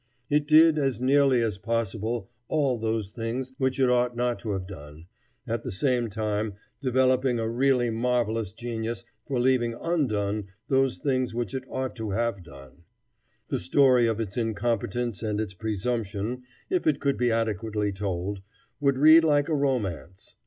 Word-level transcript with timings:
It 0.31 0.47
did, 0.47 0.79
as 0.79 0.99
nearly 0.99 1.43
as 1.43 1.59
possible, 1.59 2.27
all 2.47 2.79
those 2.79 3.11
things 3.11 3.53
which 3.59 3.79
it 3.79 3.87
ought 3.87 4.15
not 4.15 4.39
to 4.39 4.49
have 4.53 4.65
done, 4.65 5.05
at 5.45 5.61
the 5.61 5.69
same 5.69 6.09
time 6.09 6.55
developing 6.79 7.37
a 7.37 7.47
really 7.47 7.91
marvelous 7.91 8.51
genius 8.51 9.05
for 9.27 9.39
leaving 9.39 9.75
undone 9.79 10.47
those 10.67 10.97
things 10.97 11.35
which 11.35 11.53
it 11.53 11.65
ought 11.69 11.95
to 11.97 12.09
have 12.09 12.41
done. 12.41 12.81
The 13.49 13.59
story 13.59 14.07
of 14.07 14.19
its 14.19 14.37
incompetence 14.37 15.21
and 15.21 15.39
its 15.39 15.53
presumption, 15.53 16.45
if 16.67 16.87
it 16.87 16.99
could 16.99 17.17
be 17.17 17.29
adequately 17.31 17.91
told, 17.91 18.39
would 18.79 18.97
read 18.97 19.23
like 19.23 19.49
a 19.49 19.55
romance. 19.55 20.33